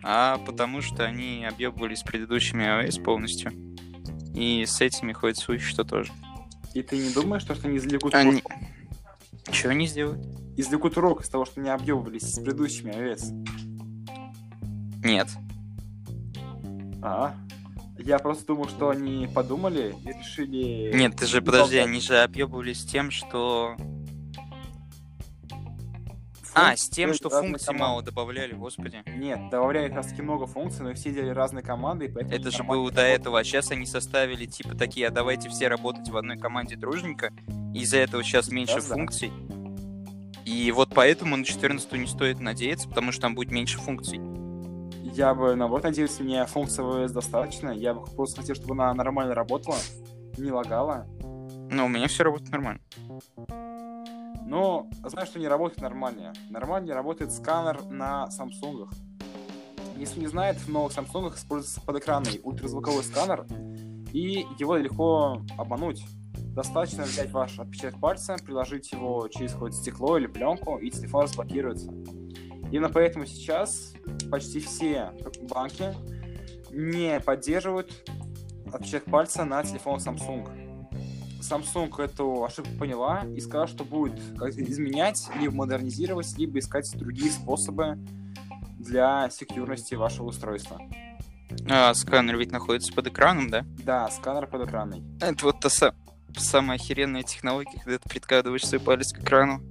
А 0.04 0.38
потому 0.46 0.80
что 0.80 1.04
они 1.04 1.44
объебывались 1.44 1.98
с 1.98 2.02
предыдущими 2.04 2.62
iOS 2.62 3.02
полностью. 3.02 3.50
И 4.32 4.64
с 4.64 4.80
этими 4.80 5.12
ходит 5.12 5.36
слух, 5.38 5.60
что 5.60 5.82
тоже. 5.82 6.12
И 6.72 6.82
ты 6.82 6.96
не 6.96 7.12
думаешь, 7.12 7.42
что, 7.42 7.56
что 7.56 7.66
они 7.66 7.78
извлекут 7.78 8.14
Они... 8.14 8.30
урок? 8.30 8.52
Чего 9.50 9.70
они 9.70 9.88
сделают? 9.88 10.24
извлекут 10.56 10.96
урок 10.96 11.22
из 11.22 11.28
того, 11.28 11.46
что 11.46 11.60
они 11.60 11.68
объебывались 11.68 12.32
с 12.32 12.38
предыдущими 12.38 12.92
iOS? 12.92 13.44
Нет. 15.02 15.28
А, 17.04 17.34
я 17.98 18.18
просто 18.18 18.46
думал, 18.46 18.66
что 18.66 18.88
они 18.88 19.28
подумали 19.32 19.94
и 20.04 20.08
решили... 20.08 20.90
Нет, 20.94 21.16
ты 21.16 21.26
же, 21.26 21.42
подожди, 21.42 21.76
они 21.76 22.00
же 22.00 22.18
объебывались 22.22 22.84
тем, 22.86 23.10
что... 23.10 23.76
А, 26.54 26.76
с 26.76 26.88
тем, 26.88 27.12
что 27.12 27.28
функций 27.28 27.66
команды. 27.66 27.82
мало 27.82 28.02
добавляли, 28.02 28.54
господи. 28.54 29.02
Нет, 29.06 29.50
добавляли 29.50 29.88
как 29.88 29.96
раз 29.98 30.06
таки 30.06 30.22
много 30.22 30.46
функций, 30.46 30.84
но 30.84 30.94
все 30.94 31.12
делали 31.12 31.30
разные 31.30 31.64
команды, 31.64 32.06
и 32.06 32.08
поэтому... 32.08 32.34
Это 32.34 32.50
же 32.50 32.62
было 32.62 32.90
до 32.90 33.02
этого, 33.02 33.40
а 33.40 33.44
сейчас 33.44 33.70
они 33.70 33.84
составили 33.86 34.46
типа 34.46 34.74
такие, 34.74 35.08
а 35.08 35.10
давайте 35.10 35.50
все 35.50 35.68
работать 35.68 36.08
в 36.08 36.16
одной 36.16 36.38
команде 36.38 36.76
дружненько, 36.76 37.32
из-за 37.74 37.98
этого 37.98 38.22
сейчас 38.22 38.48
меньше 38.48 38.74
Сейчас 38.74 38.86
да. 38.86 38.94
функций. 38.94 39.32
И 40.46 40.70
вот 40.70 40.90
поэтому 40.94 41.36
на 41.36 41.44
14 41.44 41.92
не 41.92 42.06
стоит 42.06 42.40
надеяться, 42.40 42.88
потому 42.88 43.12
что 43.12 43.22
там 43.22 43.34
будет 43.34 43.50
меньше 43.50 43.78
функций. 43.78 44.20
Я 45.12 45.34
бы, 45.34 45.54
наоборот, 45.54 45.84
надеялся, 45.84 46.22
мне 46.22 46.44
функций 46.46 46.82
iOS 46.82 47.10
достаточно. 47.10 47.70
Я 47.70 47.94
бы 47.94 48.04
просто 48.04 48.40
хотел, 48.40 48.54
чтобы 48.54 48.74
она 48.74 48.94
нормально 48.94 49.34
работала, 49.34 49.76
не 50.38 50.50
лагала. 50.50 51.06
Но 51.70 51.86
у 51.86 51.88
меня 51.88 52.08
все 52.08 52.24
работает 52.24 52.50
нормально. 52.50 52.80
Но 54.46 54.88
знаю, 55.04 55.26
что 55.26 55.38
не 55.38 55.46
работает 55.46 55.82
нормально. 55.82 56.32
Нормально 56.48 56.94
работает 56.94 57.32
сканер 57.32 57.84
на 57.84 58.28
Samsung. 58.28 58.88
Если 59.96 60.20
не 60.20 60.26
знает, 60.26 60.56
в 60.56 60.68
новых 60.68 60.92
Samsung 60.96 61.34
используется 61.34 61.80
подэкранный 61.82 62.40
ультразвуковой 62.42 63.04
сканер, 63.04 63.46
и 64.12 64.46
его 64.58 64.76
легко 64.76 65.42
обмануть. 65.58 66.04
Достаточно 66.54 67.04
взять 67.04 67.30
ваш 67.30 67.58
отпечаток 67.58 68.00
пальца, 68.00 68.36
приложить 68.44 68.90
его 68.92 69.28
через 69.28 69.52
какое-то 69.52 69.76
стекло 69.76 70.18
или 70.18 70.26
пленку, 70.26 70.78
и 70.78 70.90
телефон 70.90 71.24
разблокируется. 71.24 71.90
Именно 72.74 72.88
поэтому 72.88 73.24
сейчас 73.24 73.92
почти 74.32 74.58
все 74.58 75.12
банки 75.42 75.94
не 76.72 77.20
поддерживают 77.20 77.92
отпечаток 78.72 79.04
пальца 79.12 79.44
на 79.44 79.62
телефон 79.62 80.00
Samsung. 80.00 80.88
Samsung 81.40 82.02
эту 82.02 82.42
ошибку 82.42 82.72
поняла 82.76 83.26
и 83.32 83.38
сказала, 83.38 83.68
что 83.68 83.84
будет 83.84 84.18
изменять, 84.18 85.24
либо 85.38 85.54
модернизировать, 85.54 86.36
либо 86.36 86.58
искать 86.58 86.90
другие 86.98 87.30
способы 87.30 87.96
для 88.80 89.30
секьюрности 89.30 89.94
вашего 89.94 90.26
устройства. 90.26 90.80
А 91.70 91.94
сканер 91.94 92.36
ведь 92.38 92.50
находится 92.50 92.92
под 92.92 93.06
экраном, 93.06 93.50
да? 93.50 93.64
Да, 93.84 94.10
сканер 94.10 94.48
под 94.48 94.66
экраной. 94.68 95.04
Это 95.20 95.44
вот 95.44 95.60
та 95.60 95.68
са- 95.68 95.94
самая 96.36 96.76
охеренная 96.76 97.22
технология, 97.22 97.78
когда 97.84 97.98
ты 97.98 98.08
прикладываешь 98.08 98.66
свой 98.66 98.80
палец 98.80 99.12
к 99.12 99.20
экрану. 99.20 99.62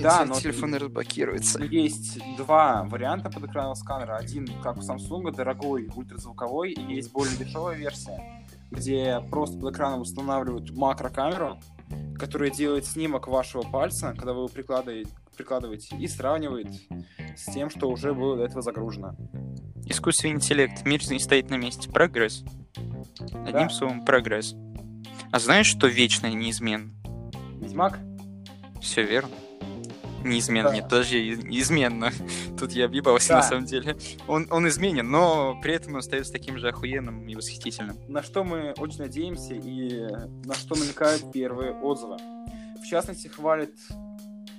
Да, 0.00 0.24
но- 0.24 0.34
телефон 0.40 0.74
разблокируется. 0.74 1.62
Есть 1.64 2.18
два 2.36 2.84
варианта 2.84 3.30
под 3.30 3.44
экранного 3.44 3.74
сканера. 3.74 4.16
Один, 4.16 4.48
как 4.62 4.78
у 4.78 4.80
Samsung, 4.80 5.30
дорогой, 5.32 5.88
ультразвуковой, 5.94 6.72
и 6.72 6.94
есть 6.94 7.12
более 7.12 7.36
дешевая 7.36 7.76
версия, 7.76 8.44
где 8.70 9.20
просто 9.30 9.58
под 9.58 9.74
экраном 9.74 10.00
устанавливают 10.00 10.70
макрокамеру, 10.70 11.58
которая 12.18 12.50
делает 12.50 12.86
снимок 12.86 13.28
вашего 13.28 13.62
пальца, 13.62 14.14
когда 14.16 14.32
вы 14.32 14.40
его 14.40 14.48
прикладываете, 14.48 15.10
прикладываете 15.36 15.96
и 15.96 16.06
сравнивает 16.08 16.68
с 17.36 17.52
тем, 17.52 17.68
что 17.70 17.88
уже 17.90 18.14
было 18.14 18.36
до 18.36 18.44
этого 18.44 18.62
загружено. 18.62 19.14
Искусственный 19.86 20.34
интеллект. 20.34 20.84
Мир 20.86 21.00
не 21.10 21.18
стоит 21.18 21.50
на 21.50 21.56
месте. 21.56 21.90
Прогресс. 21.90 22.44
Одним 23.32 23.52
Да. 23.52 23.68
словом, 23.68 24.04
прогресс. 24.04 24.54
А 25.32 25.38
знаешь, 25.38 25.66
что 25.66 25.86
вечно 25.86 26.26
неизменно? 26.32 26.90
Ведьмак? 27.60 27.98
Все 28.80 29.02
верно. 29.02 29.30
Неизменно, 30.24 30.68
Да. 30.70 30.74
нет, 30.74 30.84
подожди, 30.84 31.32
изменно. 31.58 32.10
Тут 32.58 32.72
я 32.72 32.84
объебался 32.86 33.28
Да. 33.30 33.36
на 33.36 33.42
самом 33.42 33.64
деле. 33.64 33.96
Он, 34.28 34.46
он 34.50 34.68
изменен, 34.68 35.10
но 35.10 35.58
при 35.62 35.74
этом 35.74 35.92
он 35.94 35.98
остается 36.00 36.32
таким 36.32 36.58
же 36.58 36.68
охуенным 36.68 37.26
и 37.28 37.34
восхитительным. 37.34 37.96
на 38.08 38.22
что 38.22 38.44
мы 38.44 38.72
очень 38.78 38.98
надеемся 38.98 39.54
и 39.54 40.06
на 40.46 40.54
что 40.54 40.74
намекают 40.74 41.32
первые 41.32 41.72
отзывы. 41.72 42.16
В 42.82 42.86
частности, 42.88 43.28
хвалит 43.28 43.74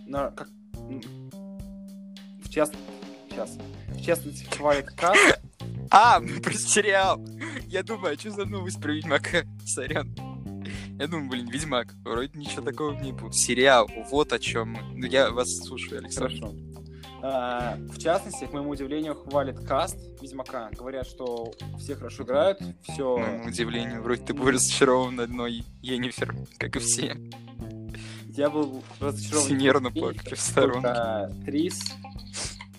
на 0.05 0.31
как 0.31 0.49
в 2.43 2.49
част... 2.49 2.73
сейчас. 3.29 3.57
В 3.87 4.01
частности, 4.01 4.45
хвалит 4.55 4.87
как 4.95 5.15
А, 5.89 6.19
про 6.43 6.53
сериал! 6.53 7.23
Я 7.67 7.83
думаю, 7.83 8.15
а 8.15 8.19
что 8.19 8.31
за 8.31 8.45
новость 8.45 8.81
про 8.81 8.91
Ведьмака? 8.93 9.43
Сорян. 9.65 10.15
Я 10.99 11.07
думаю, 11.07 11.29
блин, 11.29 11.49
Ведьмак. 11.49 11.93
Вроде 12.03 12.37
ничего 12.37 12.61
такого 12.61 12.91
не 12.99 13.11
было. 13.11 13.31
Сериал, 13.31 13.89
вот 14.11 14.31
о 14.31 14.39
чем. 14.39 14.77
Ну, 14.93 15.05
я 15.07 15.31
вас 15.31 15.57
слушаю, 15.57 15.99
Александр. 15.99 16.35
Хорошо. 16.39 16.55
А, 17.25 17.77
в 17.89 17.97
частности, 17.99 18.45
к 18.45 18.51
моему 18.51 18.71
удивлению, 18.71 19.15
хвалит 19.15 19.59
каст 19.65 19.97
Ведьмака. 20.21 20.69
Говорят, 20.73 21.07
что 21.07 21.53
все 21.79 21.95
хорошо 21.95 22.23
играют, 22.23 22.59
К 22.59 22.91
все... 22.91 23.17
моему 23.17 23.45
удивлению, 23.47 24.01
вроде 24.01 24.23
ты 24.23 24.33
был 24.33 24.49
разочарован 24.49 25.19
одной 25.19 25.63
Енифер, 25.81 26.35
как 26.57 26.75
и 26.75 26.79
все. 26.79 27.15
Я 28.27 28.49
был 28.49 28.83
разочарован. 28.99 29.45
Все 29.45 29.55
нервно 29.55 29.87
не 29.87 30.01
плакали 30.01 30.35
в 30.35 30.39
сторонке. 30.39 30.81
только 30.81 31.31
Трис, 31.45 31.81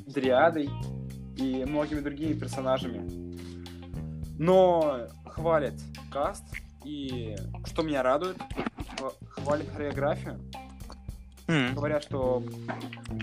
Дриадой 0.06 0.68
и 1.38 1.64
многими 1.64 2.00
другими 2.00 2.34
персонажами. 2.34 3.34
Но 4.38 5.06
хвалят 5.24 5.74
каст, 6.12 6.44
и 6.84 7.36
что 7.66 7.82
меня 7.82 8.02
радует, 8.02 8.36
хва- 8.96 9.14
хвалят 9.28 9.68
хореографию. 9.74 10.40
М, 11.46 11.74
Говорят, 11.74 12.02
что 12.04 12.42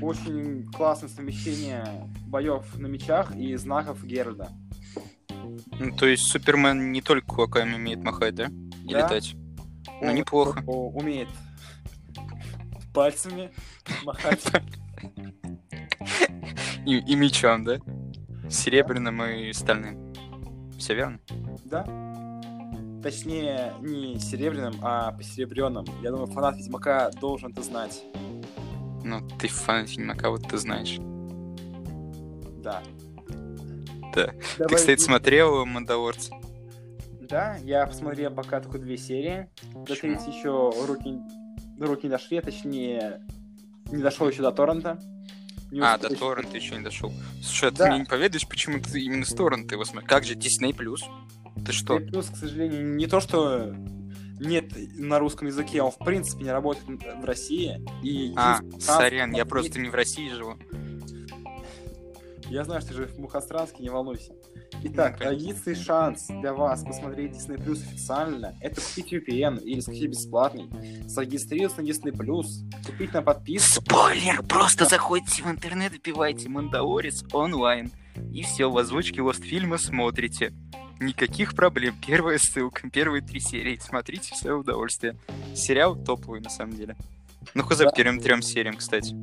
очень 0.02 0.72
классное 0.72 1.10
совмещение 1.10 1.86
боев 2.28 2.78
на 2.78 2.88
мечах 2.88 3.36
и 3.36 3.56
знаков 3.56 4.04
Геральда. 4.06 4.50
Ну, 5.80 5.96
то 5.98 6.06
есть 6.06 6.24
Супермен 6.26 6.92
не 6.92 7.02
только 7.02 7.26
кулаками 7.28 7.74
умеет 7.76 8.04
махать, 8.04 8.36
да? 8.36 8.46
И 8.88 8.92
Да. 8.94 9.00
летать. 9.06 9.36
Ну, 10.02 10.10
Он 10.10 10.16
неплохо. 10.16 10.64
о- 10.68 10.90
умеет 10.92 11.30
пальцами 12.94 13.52
махать. 14.04 14.44
И, 16.86 16.98
и 16.98 17.16
мечом, 17.16 17.64
да? 17.64 17.78
Серебряным 18.50 19.24
и 19.24 19.54
стальным. 19.54 20.14
Все 20.78 20.94
верно? 20.96 21.20
Да. 21.66 21.84
Точнее, 23.02 23.74
не 23.82 24.20
серебряным, 24.20 24.76
а 24.82 25.12
посеребренным. 25.14 25.86
Я 26.02 26.12
думаю, 26.12 26.28
фанат 26.28 26.58
Ведьмака 26.58 27.10
должен 27.20 27.52
это 27.52 27.64
знать. 27.64 28.04
Ну, 29.04 29.28
ты 29.40 29.48
фанат 29.48 29.90
Ведьмака, 29.90 30.30
вот 30.30 30.48
ты 30.48 30.58
знаешь. 30.58 30.98
Да. 32.62 32.84
Да. 34.16 34.34
Давай- 34.58 34.68
Ты, 34.70 34.76
кстати, 34.76 35.00
смотрел 35.02 35.66
«Мандалорца»? 35.66 36.34
Да, 37.22 37.56
я 37.64 37.88
посмотрел 37.88 38.30
пока 38.32 38.60
только 38.60 38.78
две 38.78 38.98
серии. 38.98 39.48
До 39.74 39.96
третьей 39.96 40.38
еще 40.38 40.72
руки, 40.86 41.18
руки 41.80 42.04
не 42.04 42.10
дошли, 42.10 42.38
а 42.38 42.42
точнее, 42.42 43.22
не 43.92 44.04
дошел 44.04 44.28
еще 44.30 44.42
до 44.42 44.52
торрента. 44.52 45.00
Не 45.72 45.80
А, 45.80 45.98
до 45.98 46.14
торрента 46.14 46.58
еще 46.58 46.76
не 46.76 46.84
дошел. 46.84 47.14
Слушай, 47.42 47.70
а 47.70 47.72
ты 47.72 47.78
Да. 47.78 47.90
мне 47.92 48.00
не 48.00 48.06
поведаешь, 48.06 48.46
почему 48.48 48.80
ты 48.82 49.00
именно 49.02 49.24
с 49.26 49.30
торрента 49.34 49.76
его 49.76 49.86
смотришь? 49.86 50.10
Как 50.10 50.26
же, 50.26 50.36
Disney+. 50.36 50.74
Плюс? 50.76 51.02
Ты 51.66 51.72
что? 51.72 51.98
Плюс, 52.00 52.30
к 52.30 52.36
сожалению, 52.36 52.96
не 52.96 53.08
то, 53.08 53.20
что 53.20 53.76
нет 54.40 54.72
на 54.98 55.20
русском 55.20 55.48
языке, 55.48 55.82
он 55.82 55.92
в 55.92 56.00
принципе 56.00 56.44
не 56.44 56.52
работает 56.52 56.86
в 57.22 57.26
России. 57.26 57.80
И 58.04 58.34
А, 58.36 58.60
сорян, 58.80 59.32
я 59.34 59.46
просто 59.46 59.80
не 59.80 59.90
в 59.90 59.96
России 59.96 60.30
живу. 60.30 60.56
Я 62.50 62.66
знаю, 62.66 62.82
что 62.82 62.90
ты 62.90 62.96
живешь 62.96 63.12
в 63.12 63.20
Мухостранске, 63.20 63.82
не 63.82 63.90
волнуйся. 63.90 64.34
Итак, 64.84 65.22
Ну, 65.24 65.32
единственный 65.32 65.76
шанс 65.76 66.28
для 66.28 66.54
вас 66.54 66.84
посмотреть 66.84 67.34
Disney 67.34 67.64
Plus 67.64 67.82
официально 67.84 68.56
это 68.62 68.82
купить 68.82 69.14
VPN 69.14 69.62
или 69.62 69.80
скачать 69.80 70.10
бесплатный, 70.10 70.70
зарегистрироваться 71.06 71.82
на 71.82 71.86
Disney 71.86 72.12
Plus, 72.12 72.48
купить 72.86 73.14
на 73.14 73.22
подписку. 73.22 73.82
Спойлер! 73.82 74.42
Просто 74.44 74.86
заходите 74.86 75.44
в 75.44 75.48
интернет, 75.52 75.94
вбивайте 75.94 76.50
«Мандалорец» 76.50 77.24
онлайн. 77.32 77.92
И 78.34 78.42
все, 78.42 78.70
в 78.70 78.78
озвучке 78.78 79.22
Лостфильма 79.22 79.78
смотрите. 79.78 80.52
Никаких 81.02 81.56
проблем. 81.56 81.96
Первая 82.06 82.38
ссылка, 82.38 82.90
первые 82.90 83.22
три 83.22 83.40
серии. 83.40 83.78
Смотрите 83.82 84.34
в 84.34 84.38
свое 84.38 84.56
удовольствие. 84.56 85.18
Сериал 85.56 85.96
топовый, 85.96 86.42
на 86.42 86.50
самом 86.50 86.76
деле. 86.76 86.96
Ну, 87.56 87.64
хз 87.64 87.80
Да. 87.80 87.90
к 87.90 87.96
первым 87.96 88.20
трем 88.20 88.42
сериям, 88.44 88.78
кстати. 88.78 89.16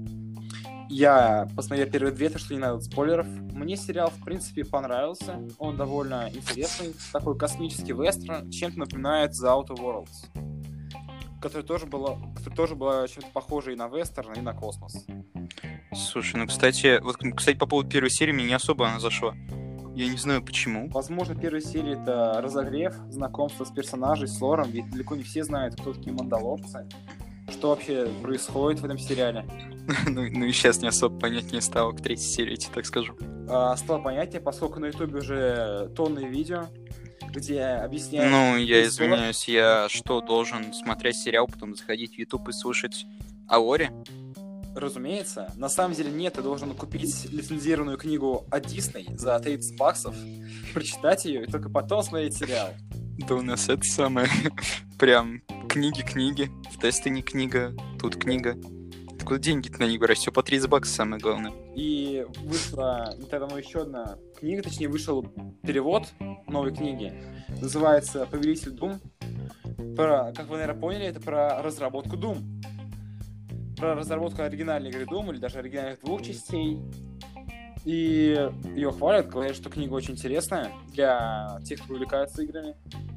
Я 0.90 1.46
посмотрел 1.54 1.88
первые 1.88 2.12
две, 2.12 2.30
так 2.30 2.40
что 2.40 2.54
не 2.54 2.60
надо 2.60 2.80
спойлеров. 2.80 3.26
Мне 3.26 3.76
сериал, 3.76 4.10
в 4.10 4.24
принципе, 4.24 4.64
понравился. 4.64 5.38
Он 5.58 5.76
довольно 5.76 6.28
интересный. 6.32 6.94
Такой 7.12 7.38
космический 7.38 7.92
вестерн, 7.92 8.50
чем-то 8.50 8.78
напоминает 8.80 9.32
The 9.32 9.46
Outer 9.46 9.76
Worlds. 9.76 11.38
Который 11.40 11.62
тоже 11.62 11.86
была, 11.86 12.18
который 12.34 12.54
тоже 12.54 12.74
была 12.74 13.06
чем-то 13.06 13.28
похожа 13.32 13.70
и 13.70 13.76
на 13.76 13.86
вестерн, 13.86 14.32
и 14.32 14.40
на 14.40 14.52
космос. 14.54 15.06
Слушай, 15.94 16.36
ну, 16.36 16.46
кстати, 16.48 17.00
вот, 17.00 17.18
кстати, 17.36 17.56
по 17.56 17.66
поводу 17.66 17.88
первой 17.88 18.10
серии 18.10 18.32
мне 18.32 18.46
не 18.46 18.54
особо 18.54 18.88
она 18.88 18.98
зашла. 18.98 19.34
Я 19.98 20.06
не 20.06 20.16
знаю, 20.16 20.44
почему. 20.44 20.88
Возможно, 20.90 21.34
первая 21.34 21.60
серия 21.60 21.94
это 21.94 22.40
разогрев, 22.40 22.94
знакомство 23.08 23.64
с 23.64 23.72
персонажей, 23.72 24.28
с 24.28 24.40
лором, 24.40 24.70
ведь 24.70 24.88
далеко 24.90 25.16
не 25.16 25.24
все 25.24 25.42
знают, 25.42 25.74
кто 25.74 25.92
такие 25.92 26.12
мандалорцы, 26.12 26.86
что 27.50 27.70
вообще 27.70 28.06
происходит 28.22 28.80
в 28.80 28.84
этом 28.84 28.96
сериале. 28.96 29.44
ну, 30.06 30.22
ну 30.30 30.44
и 30.44 30.52
сейчас 30.52 30.80
не 30.82 30.86
особо 30.86 31.18
понятнее 31.18 31.60
стало 31.60 31.90
к 31.90 32.00
третьей 32.00 32.28
серии, 32.28 32.52
я 32.52 32.56
тебе 32.58 32.74
так 32.74 32.86
скажу. 32.86 33.16
А, 33.50 33.76
стало 33.76 34.00
понятие, 34.00 34.40
поскольку 34.40 34.78
на 34.78 34.86
ютубе 34.86 35.18
уже 35.18 35.90
тонны 35.96 36.28
видео, 36.28 36.66
где 37.32 37.64
объясняют... 37.64 38.30
Ну, 38.30 38.56
я 38.56 38.84
извиняюсь, 38.86 39.48
я 39.48 39.88
что, 39.88 40.20
должен 40.20 40.72
смотреть 40.74 41.16
сериал, 41.16 41.48
потом 41.48 41.74
заходить 41.74 42.14
в 42.14 42.18
YouTube 42.18 42.48
и 42.50 42.52
слушать 42.52 43.04
о 43.48 43.58
Лоре? 43.58 43.90
Разумеется. 44.78 45.52
На 45.56 45.68
самом 45.68 45.94
деле 45.94 46.10
нет, 46.10 46.34
ты 46.34 46.42
должен 46.42 46.72
купить 46.72 47.26
лицензированную 47.32 47.98
книгу 47.98 48.46
о 48.48 48.60
Дисней 48.60 49.08
за 49.16 49.38
30 49.38 49.76
баксов, 49.76 50.14
прочитать 50.72 51.24
ее 51.24 51.44
и 51.44 51.46
только 51.50 51.68
потом 51.68 52.02
смотреть 52.02 52.36
сериал. 52.36 52.68
Да 53.26 53.34
у 53.34 53.42
нас 53.42 53.68
это 53.68 53.82
самое, 53.82 54.28
прям 54.98 55.42
книги-книги, 55.68 56.50
в 56.72 56.80
тесте 56.80 57.10
не 57.10 57.22
книга, 57.22 57.74
тут 58.00 58.16
книга. 58.16 58.56
Откуда 59.16 59.40
деньги-то 59.40 59.80
на 59.80 59.88
них 59.88 59.98
брать? 59.98 60.18
Все 60.18 60.30
по 60.30 60.44
30 60.44 60.70
баксов 60.70 60.94
самое 60.94 61.20
главное. 61.20 61.52
И 61.74 62.24
вышла 62.44 63.16
давно 63.30 63.58
еще 63.58 63.80
одна 63.80 64.16
книга, 64.38 64.62
точнее 64.62 64.88
вышел 64.88 65.24
перевод 65.62 66.06
новой 66.46 66.72
книги. 66.72 67.12
Называется 67.60 68.26
«Повелитель 68.26 68.70
Дум». 68.70 69.00
Про, 69.96 70.32
как 70.32 70.46
вы, 70.46 70.58
наверное, 70.58 70.80
поняли, 70.80 71.06
это 71.06 71.20
про 71.20 71.60
разработку 71.62 72.16
Doom. 72.16 72.44
Про 73.78 73.94
разработку 73.94 74.42
оригинальной 74.42 74.90
игры 74.90 75.04
Doom, 75.04 75.30
или 75.30 75.38
даже 75.38 75.58
оригинальных 75.58 76.00
двух 76.00 76.22
частей. 76.22 76.78
И 77.84 78.50
ее 78.74 78.92
хвалят, 78.92 79.28
говорят, 79.28 79.54
что 79.54 79.70
книга 79.70 79.94
очень 79.94 80.14
интересная 80.14 80.72
для 80.92 81.60
тех, 81.64 81.80
кто 81.80 81.94
увлекается 81.94 82.42
играми. 82.42 82.74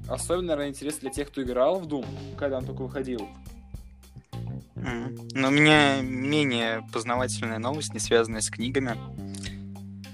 Особенно, 0.07 0.49
наверное, 0.49 0.69
интересно 0.69 1.01
для 1.01 1.09
тех, 1.09 1.29
кто 1.29 1.41
играл 1.41 1.79
в 1.79 1.87
Doom, 1.87 2.05
когда 2.37 2.59
он 2.59 2.65
только 2.65 2.83
выходил. 2.83 3.27
Но 4.75 5.47
у 5.47 5.51
меня 5.51 6.01
менее 6.01 6.83
познавательная 6.93 7.59
новость, 7.59 7.93
не 7.93 7.99
связанная 7.99 8.41
с 8.41 8.49
книгами. 8.49 8.95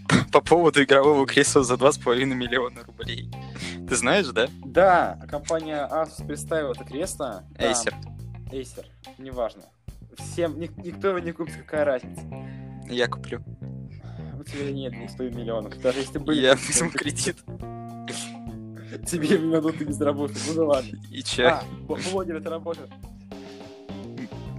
По 0.31 0.41
поводу 0.41 0.83
игрового 0.83 1.25
кресла 1.25 1.63
за 1.63 1.75
2,5 1.75 2.25
миллиона 2.25 2.83
рублей. 2.83 3.29
Ты 3.87 3.95
знаешь, 3.95 4.27
да? 4.27 4.47
Да, 4.65 5.19
компания 5.29 5.87
Asus 5.89 6.25
представила 6.25 6.73
это 6.73 6.83
кресло. 6.83 7.43
Acer. 7.57 7.93
Acer, 8.51 8.85
неважно. 9.17 9.63
Всем, 10.17 10.59
ник- 10.59 10.77
никто 10.77 11.09
его 11.09 11.19
не 11.19 11.31
купит, 11.31 11.55
какая 11.57 11.85
разница. 11.85 12.21
Я 12.89 13.07
куплю. 13.07 13.41
У 14.39 14.43
тебя 14.43 14.71
нет 14.71 14.93
ни 14.93 15.07
100 15.07 15.23
миллионов. 15.29 15.79
Даже 15.81 15.99
если 15.99 16.19
были... 16.19 16.41
Я 16.41 16.55
возьму 16.55 16.89
кредит. 16.89 17.37
Тебе 19.05 19.35
им 19.35 19.51
дадут 19.51 19.81
и 19.81 19.85
без 19.85 19.99
работы. 19.99 20.35
Ну 20.47 20.53
да 20.55 20.63
ладно. 20.65 20.97
И 21.11 21.21
чё? 21.23 21.47
А, 21.49 21.63
блогер 22.11 22.37
это 22.37 22.49
работа. 22.49 22.87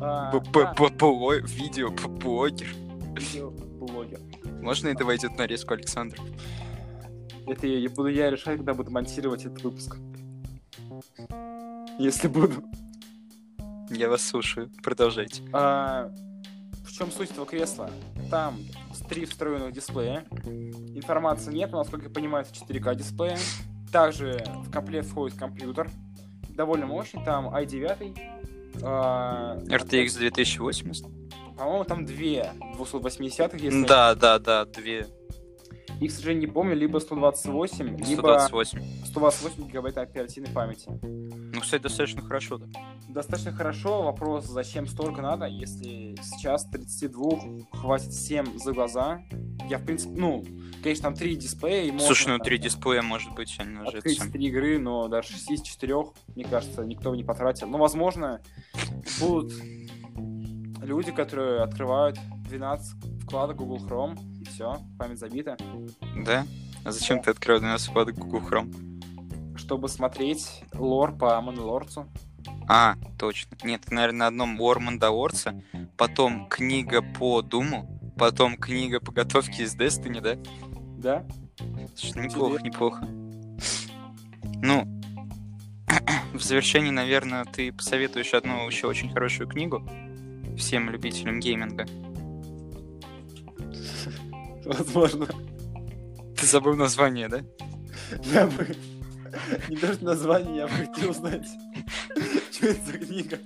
А, 0.00 0.30
Б- 0.32 0.42
да, 0.52 0.74
б- 0.74 0.90
б- 0.90 1.40
Видео, 1.46 1.90
блогер. 1.90 2.68
видеоблогер. 3.16 4.20
Можно 4.62 4.88
это 4.88 5.04
войдет 5.04 5.36
на 5.38 5.46
резку, 5.46 5.74
Александр? 5.74 6.18
Это 7.46 7.66
я 7.66 7.88
буду 7.90 8.08
я 8.08 8.30
решать, 8.30 8.58
когда 8.58 8.74
буду 8.74 8.90
монтировать 8.90 9.44
этот 9.46 9.62
выпуск. 9.62 9.96
Если 11.98 12.28
буду. 12.28 12.62
Я 13.90 14.08
вас 14.08 14.26
слушаю. 14.26 14.70
Продолжайте. 14.82 15.42
А, 15.52 16.10
в 16.84 16.92
чем 16.92 17.10
суть 17.10 17.30
этого 17.30 17.46
кресла? 17.46 17.90
Там 18.30 18.58
три 19.08 19.24
встроенных 19.24 19.72
дисплея. 19.72 20.24
Информации 20.94 21.52
нет, 21.52 21.70
но, 21.70 21.78
насколько 21.78 22.06
я 22.06 22.10
понимаю, 22.10 22.44
это 22.44 22.72
4К 22.72 22.94
дисплея. 22.94 23.38
Также 23.92 24.44
в 24.64 24.70
комплект 24.70 25.08
входит 25.08 25.38
компьютер. 25.38 25.90
Довольно 26.50 26.86
мощный, 26.86 27.24
там 27.24 27.48
i9. 27.54 28.18
а, 28.82 29.56
RTX 29.66 30.18
2080? 30.18 31.06
По-моему, 31.56 31.84
там 31.84 32.04
две 32.04 32.52
280 32.74 33.54
если... 33.54 33.84
Да, 33.84 34.14
да, 34.14 34.38
да, 34.38 34.64
две. 34.64 35.06
Их, 36.00 36.12
к 36.12 36.14
сожалению, 36.14 36.48
не 36.48 36.52
помню, 36.52 36.76
либо 36.76 36.98
128, 36.98 37.86
либо 38.04 38.04
128. 38.04 39.04
128 39.06 39.66
гигабайт 39.66 39.98
оперативной 39.98 40.50
памяти. 40.50 40.88
Ну, 41.02 41.60
кстати, 41.60 41.82
достаточно 41.82 42.22
хорошо, 42.22 42.58
да. 42.58 42.66
Достаточно 43.08 43.52
хорошо. 43.52 44.02
Вопрос, 44.02 44.46
зачем 44.46 44.86
столько 44.86 45.22
надо, 45.22 45.46
если 45.46 46.14
сейчас 46.22 46.66
32 46.66 47.30
хватит 47.72 48.12
всем 48.12 48.58
за 48.58 48.72
глаза. 48.72 49.22
Я, 49.68 49.78
в 49.78 49.84
принципе, 49.84 50.14
ну, 50.16 50.44
конечно, 50.82 51.04
там 51.04 51.14
три 51.14 51.34
дисплея. 51.34 51.84
И 51.84 51.90
можно, 51.90 52.06
Слушай, 52.06 52.28
ну 52.28 52.38
там, 52.38 52.44
три 52.44 52.58
дисплея, 52.58 53.02
может 53.02 53.34
быть, 53.34 53.56
они 53.58 53.76
уже 53.78 53.98
Открыть 53.98 54.20
всё. 54.20 54.30
три 54.30 54.46
игры, 54.46 54.78
но 54.78 55.08
даже 55.08 55.32
6 55.32 55.50
из 55.50 55.62
4, 55.62 55.94
мне 56.36 56.44
кажется, 56.44 56.84
никто 56.84 57.14
не 57.14 57.24
потратил. 57.24 57.66
Но, 57.66 57.78
возможно, 57.78 58.40
будут 59.20 59.52
люди, 60.82 61.10
которые 61.12 61.62
открывают 61.62 62.18
12 62.48 63.22
вкладок 63.24 63.56
Google 63.56 63.78
Chrome, 63.78 64.37
все, 64.58 64.76
память 64.98 65.20
забита, 65.20 65.56
Да? 66.26 66.44
А 66.84 66.90
зачем 66.90 67.22
ты 67.22 67.30
открыл 67.30 67.60
12 67.60 67.90
вкладок 67.90 68.16
Google 68.16 68.40
Chrome? 68.40 68.88
чтобы 69.56 69.88
смотреть 69.88 70.62
лор 70.72 71.14
по 71.14 71.38
Мандалорцу. 71.40 72.06
А, 72.68 72.94
точно. 73.18 73.56
Нет, 73.64 73.90
наверное, 73.90 74.18
на 74.18 74.26
одном 74.28 74.60
War 74.60 74.78
Mandalorца, 74.78 75.62
потом 75.96 76.48
книга 76.48 77.02
по 77.02 77.42
Думу, 77.42 78.00
потом 78.16 78.56
книга 78.56 79.00
по 79.00 79.12
готовке 79.12 79.64
из 79.64 79.76
Destiny, 79.76 80.20
да? 80.20 80.36
Да? 80.96 81.26
Слушай, 81.96 82.24
неплохо, 82.24 82.62
неплохо. 82.62 83.08
Ну, 84.62 85.00
в 86.32 86.40
завершении, 86.40 86.90
наверное, 86.90 87.44
ты 87.44 87.72
посоветуешь 87.72 88.32
одну 88.32 88.66
еще 88.66 88.86
очень 88.86 89.12
хорошую 89.12 89.48
книгу 89.48 89.86
всем 90.56 90.88
любителям 90.88 91.40
гейминга. 91.40 91.86
Возможно. 94.68 95.26
Ты 96.36 96.46
забыл 96.46 96.74
название, 96.76 97.28
да? 97.28 97.40
Я 98.22 98.46
бы... 98.46 98.76
Не 99.68 99.76
даже 99.76 100.02
название, 100.04 100.56
я 100.58 100.66
бы 100.66 100.72
хотел 100.72 101.10
узнать, 101.10 101.46
что 102.52 102.66
это 102.66 102.84
за 102.86 102.98
книга. 102.98 103.38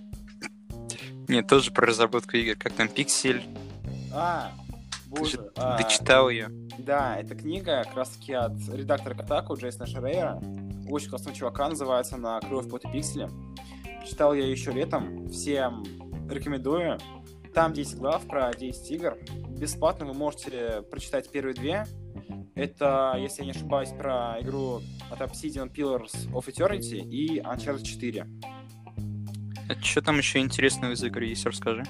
Нет, 1.28 1.46
тоже 1.46 1.70
про 1.70 1.86
разработку 1.86 2.36
игр. 2.36 2.56
Как 2.58 2.72
там, 2.72 2.88
Пиксель? 2.88 3.42
А, 4.12 4.52
Ты 5.14 5.24
же 5.24 5.38
боже. 5.38 5.52
а, 5.56 5.78
дочитал 5.78 6.28
ее. 6.28 6.48
Да, 6.78 7.16
эта 7.18 7.34
книга 7.34 7.84
как 7.84 7.96
раз 7.96 8.10
таки 8.10 8.32
от 8.32 8.52
редактора 8.72 9.14
Катаку 9.14 9.56
Джейсона 9.56 9.86
Шерейра. 9.86 10.40
Очень 10.88 11.10
классного 11.10 11.36
чувака, 11.36 11.68
называется 11.68 12.16
на 12.16 12.40
«Кровь, 12.40 12.68
пот 12.68 12.84
и 12.84 12.88
пиксели». 12.88 13.28
Читал 14.08 14.34
я 14.34 14.46
еще 14.46 14.72
летом, 14.72 15.28
всем 15.28 15.84
рекомендую. 16.28 16.98
Там 17.54 17.74
10 17.74 17.98
глав 17.98 18.26
про 18.26 18.50
10 18.52 18.90
игр. 18.92 19.18
Бесплатно 19.50 20.06
вы 20.06 20.14
можете 20.14 20.82
прочитать 20.90 21.30
первые 21.30 21.54
две. 21.54 21.86
Это, 22.54 23.14
если 23.18 23.40
я 23.40 23.46
не 23.46 23.50
ошибаюсь, 23.50 23.90
про 23.90 24.38
игру 24.40 24.80
от 25.10 25.20
Obsidian 25.20 25.70
Pillars 25.70 26.30
of 26.32 26.46
Eternity 26.46 26.98
и 26.98 27.40
Uncharted 27.40 27.82
4. 27.82 28.26
Что 29.82 30.02
там 30.02 30.18
еще 30.18 30.38
интересного 30.38 30.92
из 30.92 31.02
игры 31.04 31.26
есть, 31.26 31.44
расскажи. 31.44 31.84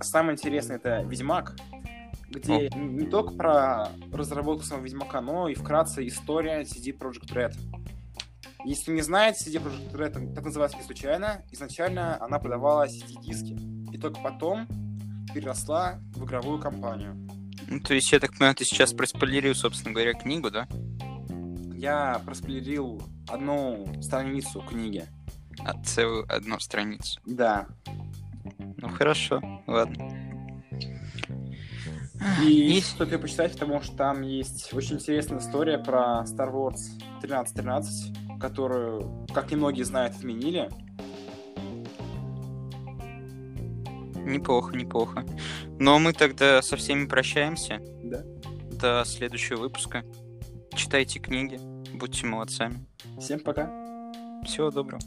Самое 0.00 0.34
интересное 0.34 0.76
это 0.76 1.02
Ведьмак, 1.02 1.56
где 2.28 2.68
не 2.70 3.06
только 3.06 3.34
про 3.34 3.88
разработку 4.12 4.64
самого 4.64 4.84
Ведьмака, 4.84 5.20
но 5.20 5.48
и 5.48 5.54
вкратце 5.54 6.06
история 6.06 6.62
CD 6.62 6.96
Projekt 6.96 7.32
Red. 7.34 7.54
Если 8.64 8.92
не 8.92 9.02
знаете, 9.02 9.48
CD 9.48 9.62
Projekt 9.62 9.92
Red 9.92 10.34
так 10.34 10.44
называется 10.44 10.78
не 10.78 10.84
случайно. 10.84 11.44
Изначально 11.52 12.22
она 12.22 12.38
продавала 12.38 12.86
CD-диски. 12.86 13.56
И 13.94 13.98
только 13.98 14.20
потом 14.20 14.66
переросла 15.36 15.98
в 16.14 16.24
игровую 16.24 16.58
компанию. 16.58 17.14
Ну, 17.68 17.80
то 17.80 17.92
есть, 17.92 18.10
я 18.10 18.18
так 18.20 18.30
понимаю, 18.30 18.54
ты 18.54 18.64
сейчас 18.64 18.94
проспойлерил, 18.94 19.54
собственно 19.54 19.92
говоря, 19.92 20.14
книгу, 20.14 20.50
да? 20.50 20.66
Я 21.74 22.22
проспойлерил 22.24 23.02
одну 23.28 23.86
страницу 24.02 24.62
книги. 24.62 25.04
А, 25.62 25.74
целую 25.82 26.24
одну 26.34 26.58
страницу. 26.58 27.20
Да. 27.26 27.66
Ну, 28.78 28.88
хорошо, 28.88 29.42
ладно. 29.66 30.10
И 32.42 32.46
Есть- 32.50 32.92
стоит 32.92 33.12
ее 33.12 33.18
почитать, 33.18 33.52
потому 33.52 33.82
что 33.82 33.94
там 33.94 34.22
есть 34.22 34.72
очень 34.72 34.94
интересная 34.96 35.38
история 35.38 35.76
про 35.78 36.24
Star 36.24 36.50
Wars 36.50 36.78
1313, 37.20 38.40
которую, 38.40 39.26
как 39.34 39.50
немногие 39.50 39.84
знают, 39.84 40.16
отменили. 40.16 40.70
Неплохо, 44.26 44.76
неплохо. 44.76 45.24
Но 45.78 45.98
мы 45.98 46.12
тогда 46.12 46.60
со 46.60 46.76
всеми 46.76 47.06
прощаемся. 47.06 47.80
Да. 48.02 48.22
До 48.72 49.04
следующего 49.06 49.60
выпуска. 49.60 50.04
Читайте 50.74 51.20
книги, 51.20 51.58
будьте 51.94 52.26
молодцами. 52.26 52.84
Всем 53.18 53.40
пока. 53.40 53.70
Всего 54.44 54.70
доброго. 54.70 55.00